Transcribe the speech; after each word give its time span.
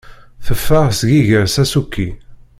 Teffeɣ 0.45 0.85
seg 0.99 1.09
iger 1.19 1.45
s 1.53 1.55
asuki. 1.63 2.09